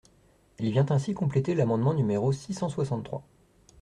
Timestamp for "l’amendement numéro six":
1.53-2.55